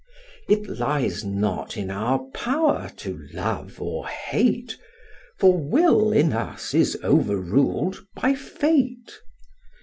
[0.49, 4.75] It lies not in our power to love or hate,
[5.37, 9.19] For will in us is over rul'd by fate.